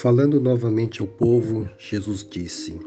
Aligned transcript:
Falando 0.00 0.40
novamente 0.40 1.02
ao 1.02 1.06
povo, 1.06 1.68
Jesus 1.76 2.26
disse: 2.26 2.80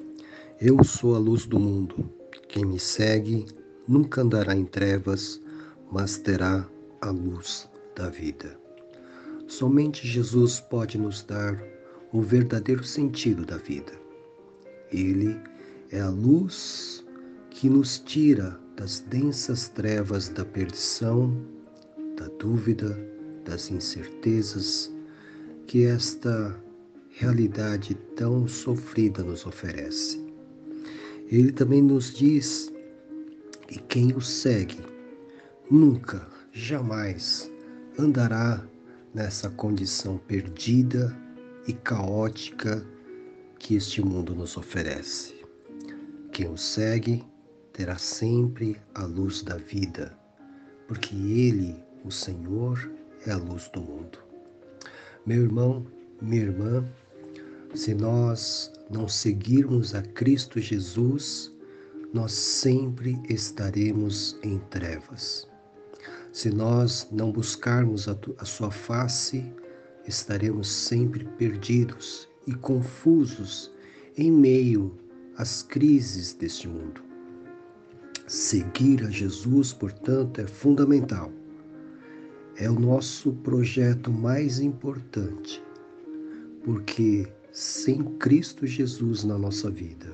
Eu 0.59 0.83
sou 0.83 1.13
a 1.13 1.19
luz 1.19 1.45
do 1.45 1.59
mundo. 1.59 2.09
Quem 2.49 2.65
me 2.65 2.79
segue 2.79 3.45
nunca 3.87 4.21
andará 4.21 4.55
em 4.55 4.65
trevas, 4.65 5.39
mas 5.91 6.17
terá 6.17 6.67
a 7.01 7.11
luz 7.11 7.69
da 7.95 8.09
vida. 8.09 8.57
Somente 9.45 10.07
Jesus 10.07 10.59
pode 10.59 10.97
nos 10.97 11.21
dar 11.21 11.63
o 12.11 12.19
verdadeiro 12.19 12.83
sentido 12.83 13.45
da 13.45 13.57
vida. 13.57 13.93
Ele 14.91 15.39
é 15.91 16.01
a 16.01 16.09
luz 16.09 17.05
que 17.51 17.69
nos 17.69 17.99
tira 17.99 18.59
das 18.75 19.01
densas 19.01 19.69
trevas 19.69 20.29
da 20.29 20.43
perdição, 20.43 21.31
da 22.17 22.25
dúvida, 22.39 22.97
das 23.45 23.69
incertezas 23.69 24.91
que 25.67 25.85
esta 25.85 26.59
realidade 27.15 27.93
tão 28.15 28.47
sofrida 28.47 29.23
nos 29.23 29.45
oferece. 29.45 30.23
Ele 31.27 31.51
também 31.51 31.81
nos 31.81 32.13
diz 32.13 32.73
que 33.67 33.79
quem 33.79 34.13
o 34.13 34.21
segue 34.21 34.79
nunca, 35.69 36.27
jamais 36.51 37.51
andará 37.97 38.63
nessa 39.13 39.49
condição 39.51 40.17
perdida 40.17 41.15
e 41.67 41.73
caótica 41.73 42.85
que 43.59 43.75
este 43.75 44.01
mundo 44.01 44.33
nos 44.33 44.57
oferece. 44.57 45.35
Quem 46.31 46.49
o 46.49 46.57
segue 46.57 47.23
terá 47.71 47.97
sempre 47.97 48.75
a 48.95 49.05
luz 49.05 49.43
da 49.43 49.57
vida, 49.57 50.17
porque 50.87 51.15
Ele, 51.15 51.75
o 52.03 52.11
Senhor, 52.11 52.91
é 53.25 53.31
a 53.31 53.37
luz 53.37 53.69
do 53.69 53.81
mundo. 53.81 54.17
Meu 55.25 55.43
irmão, 55.43 55.85
minha 56.21 56.41
irmã, 56.41 56.85
se 57.73 57.93
nós 57.93 58.71
não 58.89 59.07
seguirmos 59.07 59.95
a 59.95 60.01
Cristo 60.01 60.59
Jesus, 60.59 61.51
nós 62.13 62.31
sempre 62.31 63.19
estaremos 63.27 64.37
em 64.43 64.59
trevas. 64.69 65.47
Se 66.31 66.49
nós 66.51 67.07
não 67.11 67.31
buscarmos 67.31 68.07
a, 68.07 68.15
a 68.37 68.45
Sua 68.45 68.69
face, 68.69 69.43
estaremos 70.07 70.67
sempre 70.67 71.25
perdidos 71.37 72.29
e 72.45 72.53
confusos 72.53 73.71
em 74.17 74.31
meio 74.31 74.95
às 75.37 75.63
crises 75.63 76.33
deste 76.33 76.67
mundo. 76.67 77.01
Seguir 78.27 79.03
a 79.03 79.09
Jesus, 79.09 79.73
portanto, 79.73 80.39
é 80.39 80.47
fundamental. 80.47 81.31
É 82.55 82.69
o 82.69 82.79
nosso 82.79 83.33
projeto 83.33 84.11
mais 84.11 84.59
importante, 84.59 85.63
porque 86.63 87.27
sem 87.53 88.03
Cristo 88.17 88.65
Jesus 88.65 89.23
na 89.23 89.37
nossa 89.37 89.69
vida, 89.69 90.11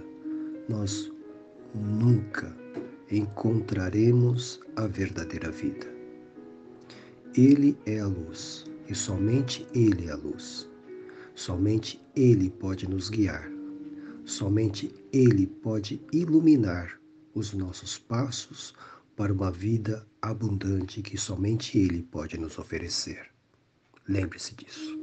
nós 0.67 1.09
nunca 1.73 2.53
encontraremos 3.09 4.59
a 4.75 4.85
verdadeira 4.85 5.49
vida. 5.49 5.87
Ele 7.33 7.77
é 7.85 7.99
a 7.99 8.07
luz 8.07 8.65
e 8.89 8.93
somente 8.93 9.65
Ele 9.73 10.07
é 10.07 10.11
a 10.11 10.17
luz. 10.17 10.69
Somente 11.33 12.01
Ele 12.13 12.49
pode 12.49 12.89
nos 12.89 13.09
guiar. 13.09 13.49
Somente 14.25 14.93
Ele 15.13 15.47
pode 15.47 16.01
iluminar 16.11 16.99
os 17.33 17.53
nossos 17.53 17.97
passos 17.97 18.73
para 19.15 19.31
uma 19.31 19.49
vida 19.49 20.05
abundante 20.21 21.01
que 21.01 21.17
somente 21.17 21.77
Ele 21.77 22.03
pode 22.03 22.37
nos 22.37 22.59
oferecer. 22.59 23.27
Lembre-se 24.05 24.55
disso. 24.55 24.98